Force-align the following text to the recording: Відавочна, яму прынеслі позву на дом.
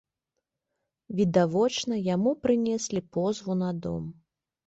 Відавочна, 1.19 1.99
яму 2.15 2.31
прынеслі 2.45 3.01
позву 3.17 3.59
на 3.63 3.69
дом. 3.87 4.03